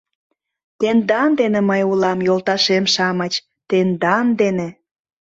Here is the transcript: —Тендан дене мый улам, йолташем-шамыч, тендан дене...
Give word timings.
—Тендан 0.79 1.29
дене 1.39 1.59
мый 1.69 1.81
улам, 1.91 2.19
йолташем-шамыч, 2.27 3.33
тендан 3.69 4.27
дене... 4.41 4.67